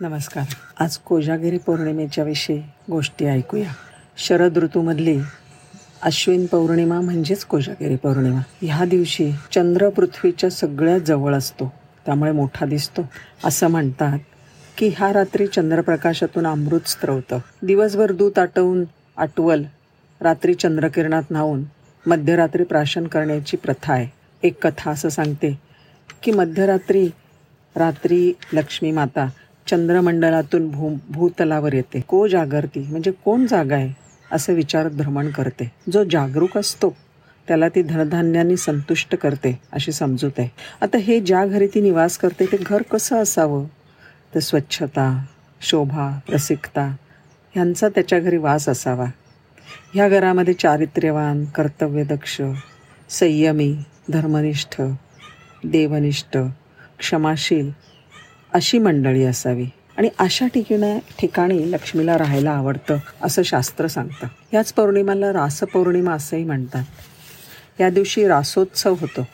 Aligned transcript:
नमस्कार. 0.00 0.44
आज 0.80 0.96
कोजागिरी 0.96 1.58
पौर्णिमेच्या 1.58 2.24
विषयी 2.24 2.62
गोष्टी 2.90 3.26
ऐकूया. 3.26 3.72
शरद 4.16 4.58
ऋतूमधली 4.58 5.20
अश्विन 6.02 6.46
पौर्णिमा 6.46 7.00
म्हणजेच 7.00 7.44
कोजागिरी 7.44 7.96
पौर्णिमा. 7.96 8.40
ह्या 8.62 8.84
दिवशी 8.84 9.32
चंद्र 9.52 9.88
पृथ्वीच्या 9.88 10.50
सगळ्यात 10.50 11.00
जवळ 11.00 11.34
असतो. 11.34 11.72
त्यामुळे 12.06 12.32
मोठा 12.32 12.66
दिसतो. 12.66 13.02
असं 13.44 13.68
म्हणतात 13.68 14.18
की 14.78 14.88
ह्या 14.96 15.12
रात्री 15.12 15.46
चंद्रप्रकाशातून 15.46 16.46
अमृत 16.46 16.88
स्त्रवतं 16.88 17.38
दिवसभर 17.62 18.12
दूध 18.12 18.38
आटवून 18.38 18.84
आटवल 19.16 19.64
रात्री 20.20 20.54
चंद्रकिरणात 20.54 21.22
न्हावून 21.30 21.64
मध्यरात्री 22.06 22.64
प्राशन 22.64 23.06
करण्याची 23.06 23.56
प्रथा 23.56 23.92
आहे. 23.92 24.08
एक 24.42 24.66
कथा 24.66 24.90
असं 24.90 25.08
सांगते 25.08 25.58
की 26.22 26.32
मध्यरात्री 26.32 27.08
रात्री 27.76 28.32
लक्ष्मी 28.52 28.90
माता 28.90 29.28
चंद्रमंडलातून 29.66 30.70
भू 30.70 30.96
भूतलावर 31.08 31.72
येते. 31.74 32.00
को 32.00 32.26
जागरती 32.26 32.86
म्हणजे 32.90 33.10
कोण 33.10 33.46
जागा 33.46 33.74
आहे 33.74 33.92
असं 34.32 34.52
विचारत 34.52 34.90
भ्रमण 34.90 35.30
करते. 35.30 35.72
जो 35.92 36.04
जागरूक 36.04 36.58
असतो 36.58 36.96
त्याला 37.48 37.68
ती 37.68 37.82
धनधान्यानी 37.82 38.56
संतुष्ट 38.56 39.14
करते 39.14 39.58
अशी 39.72 39.92
समजूत 39.92 40.30
आहे. 40.38 40.48
आता 40.80 40.98
हे 40.98 41.20
ज्या 41.20 41.46
घरी 41.46 41.66
ती 41.66 41.80
निवास 41.80 42.18
करते 42.18 42.46
ते 42.46 42.56
घर 42.66 42.82
कसं 42.82 43.16
असावं? 43.16 43.64
तर 44.34 44.40
स्वच्छता 44.40 45.24
शोभा 45.60 46.18
रसिकता 46.28 46.96
ह्यांचा 47.54 47.88
त्याच्या 47.88 48.20
घरी 48.20 48.36
वास 48.36 48.68
असावा. 48.68 49.06
ह्या 49.94 50.08
घरामध्ये 50.08 50.54
चारित्र्यवान 50.54 51.44
कर्तव्यदक्ष 51.44 52.40
संयमी 53.10 53.76
धर्मनिष्ठ 54.12 54.82
देवनिष्ठ 55.64 56.36
क्षमाशील 56.98 57.70
अशी 58.54 58.78
मंडळी 58.78 59.24
असावी. 59.24 59.66
आणि 59.96 60.08
अशा 60.18 60.46
ठिकाणी 60.46 60.98
ठिकाणी 61.18 61.72
लक्ष्मीला 61.72 62.18
राहायला 62.18 62.50
आवडतं 62.50 62.96
असं 63.22 63.42
शास्त्र 63.42 63.86
सांगतं. 63.86 64.26
याच 64.52 64.72
पौर्णिमाला 64.72 65.32
रासपौर्णिमा 65.32 66.12
असंही 66.12 66.44
म्हणतात. 66.44 66.84
या 67.80 67.90
दिवशी 67.90 68.26
रासोत्सव 68.28 68.94
होतो. 69.00 69.26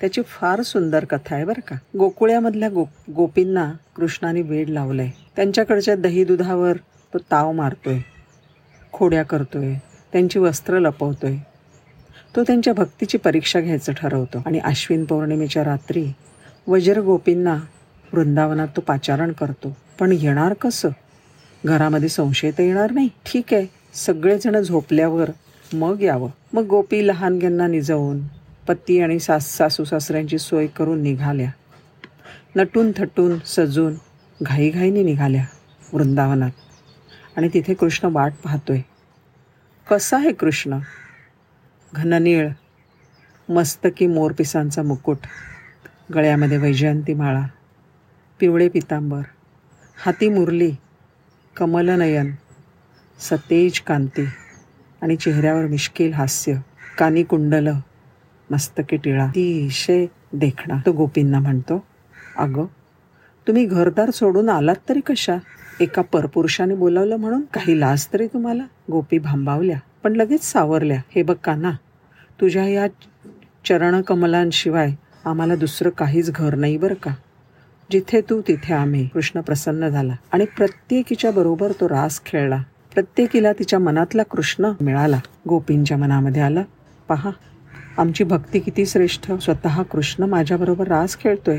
त्याची 0.00 0.22
फार 0.26 0.62
सुंदर 0.62 1.04
कथा 1.04 1.34
आहे 1.34 1.44
बरं 1.44 1.60
का. 1.68 1.76
गोकुळ्यामधल्या 1.98 2.68
गो 2.68 2.84
गोपींना 3.16 3.72
कृष्णाने 3.96 4.42
वेड 4.42 4.70
लावलंय. 4.70 5.10
त्यांच्याकडच्या 5.36 5.96
दही 5.96 6.24
दुधावर 6.24 6.76
तो 7.14 7.18
ताव 7.18 7.52
मारतोय 7.52 7.98
खोड्या 8.92 9.22
करतोय 9.22 9.74
त्यांची 10.12 10.38
वस्त्र 10.38 10.78
लपवतोय. 10.78 11.36
तो 12.36 12.42
त्यांच्या 12.42 12.74
भक्तीची 12.74 13.18
परीक्षा 13.18 13.60
घ्यायचं 13.60 13.92
ठरवतो. 13.92 14.42
आणि 14.46 14.58
अश्विन 14.58 15.04
पौर्णिमेच्या 15.04 15.64
रात्री 15.64 16.06
वज्रगोपींना 16.66 17.58
वृंदावनात 18.12 18.68
तो 18.76 18.80
पाचारण 18.80 19.32
करतो. 19.32 19.76
पण 19.98 20.12
येणार 20.12 20.52
कसं? 20.52 20.88
घरामध्ये 21.66 22.08
संशय 22.08 22.50
तर 22.50 22.62
येणार 22.62 22.90
नाही. 22.90 23.08
ठीक 23.08 23.54
आहे. 23.54 23.66
सगळेजण 23.94 24.60
झोपल्यावर 24.60 25.30
मग 25.72 26.02
यावं. 26.02 26.30
मग 26.52 26.62
गोपी 26.62 27.08
लहानग्यांना 27.08 27.66
निजवून 27.66 28.26
पती 28.68 29.00
आणि 29.00 29.18
सास 29.18 29.56
सासू 29.56 29.84
सासऱ्यांची 29.84 30.38
सोय 30.38 30.66
करून 30.66 31.02
निघाल्या. 31.02 31.50
नटून 32.56 32.92
थटून 32.96 33.38
सजून 33.38 33.94
घाईघाईने 34.42 35.02
निघाल्या 35.02 35.44
वृंदावनात. 35.92 36.50
आणि 37.36 37.48
तिथे 37.54 37.74
कृष्ण 37.74 38.08
वाट 38.12 38.32
पाहतोय. 38.44 38.80
कसा 39.90 40.16
आहे 40.16 40.32
कृष्ण? 40.32 40.78
घननीळ 41.92 42.48
मस्तकी 43.48 44.06
मोरपिसांचा 44.06 44.82
मुकुट 44.82 45.18
गळ्यामध्ये 46.14 46.58
वैजयंती 46.58 47.14
माळा 47.14 47.42
पिवळे 48.42 48.68
पितांबर 48.68 49.22
हाती 50.04 50.28
मुरली 50.28 50.70
कमलनयन 51.56 52.30
सतेज 53.18 53.80
कांती 53.80 54.24
आणि 55.02 55.16
चेहऱ्यावर 55.16 55.66
मिश्किल 55.66 56.12
हास्य 56.12 56.54
कानी 56.98 57.22
कुंडल 57.22 57.68
मस्तकी 58.50 58.96
टिळा 58.96 59.24
अतिशय 59.24 60.06
देखणा. 60.32 60.78
तो 60.86 60.92
गोपींना 60.92 61.38
म्हणतो 61.38 61.84
अगं 62.38 62.66
तुम्ही 63.46 63.64
घरदार 63.66 64.10
सोडून 64.10 64.48
आलात 64.48 64.88
तरी 64.88 65.00
कशा? 65.06 65.36
एका 65.80 66.02
परपुरुषाने 66.02 66.74
बोलावलं 66.74 67.16
म्हणून 67.16 67.42
काही 67.54 67.80
लाज 67.80 68.06
तरी 68.12 68.26
तुम्हाला? 68.26 68.66
गोपी 68.90 69.18
भांबावल्या 69.18 69.78
पण 70.04 70.16
लगेच 70.16 70.44
सावरल्या 70.44 71.00
हे 71.14 71.22
बघ 71.22 71.36
काना 71.44 71.70
तुझ्या 72.40 72.68
या 72.68 72.86
चरणकमलांशिवाय 73.66 74.94
आम्हाला 75.24 75.56
दुसरं 75.56 75.90
काहीच 75.90 76.30
घर 76.30 76.54
नाही 76.54 76.76
बरं 76.76 76.94
का? 76.94 77.14
जिथे 77.92 78.20
तू 78.20 78.40
तिथे 78.48 78.74
आम्ही. 78.74 79.08
कृष्ण 79.08 79.40
प्रसन्न 79.40 79.88
झाला. 79.88 80.12
आणि 80.32 80.44
प्रत्येकीच्या 80.44 81.30
बरोबर 81.30 81.72
तो 81.80 81.88
रास 81.88 82.20
खेळला. 82.26 82.62
प्रत्येकीला 82.94 83.52
तिच्या 83.52 83.78
मनातला 83.78 84.22
कृष्ण 84.22 84.72
मिळाला. 84.80 85.20
गोपींच्या 85.48 85.96
मनामध्ये 85.96 86.42
आलं 86.42 86.62
पहा 87.08 87.30
आमची 87.98 88.24
भक्ती 88.24 88.60
किती 88.60 88.86
श्रेष्ठ. 88.86 89.32
स्वतः 89.32 89.82
कृष्ण 89.82 90.22
माझ्याबरोबर 90.22 90.88
रास 90.88 91.18
खेळतोय. 91.20 91.58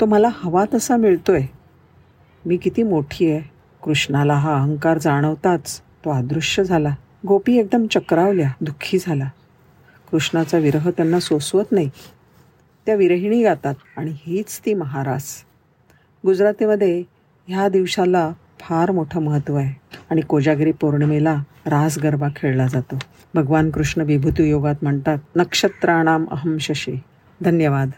तो 0.00 0.06
मला 0.06 0.28
हवा 0.32 0.64
तसा 0.74 0.96
मिळतोय. 0.96 1.40
मी 2.46 2.56
किती 2.56 2.82
मोठी 2.82 3.30
आहे. 3.30 3.50
कृष्णाला 3.82 4.34
हा 4.34 4.54
अहंकार 4.54 4.98
जाणवताच 4.98 5.80
तो 6.04 6.10
अदृश्य 6.10 6.64
झाला. 6.64 6.94
गोपी 7.26 7.56
एकदम 7.56 7.86
चक्रावल्या 7.86 8.50
दुःखी 8.60 8.98
झाला. 9.00 9.30
कृष्णाचा 10.10 10.58
विरह 10.58 10.90
त्यांना 10.90 11.20
सोसवत 11.20 11.64
नाही. 11.72 11.90
त्या 12.86 12.94
विरहिणी 12.94 13.42
गातात 13.42 13.74
आणि 13.96 14.12
हीच 14.14 14.60
ती 14.66 14.74
महारास. 14.74 15.24
गुजरातीमध्ये 16.26 17.02
ह्या 17.46 17.68
दिवसाला 17.68 18.32
फार 18.60 18.90
मोठं 18.90 19.22
महत्त्व 19.22 19.54
आहे 19.54 19.98
आणि 20.10 20.20
कोजागिरी 20.20 20.72
पौर्णिमेला 20.72 21.42
रास 21.66 21.98
गरबा 21.98 22.28
खेळला 22.36 22.66
जातो. 22.66 22.98
भगवान 23.34 23.70
कृष्ण 23.70 24.00
विभूती 24.00 24.50
योगात 24.50 24.74
म्हणतात 24.82 25.18
नक्षत्राणाम 25.36 26.24
अहम 26.30 26.58
शशी. 26.58 27.00
धन्यवाद. 27.40 27.90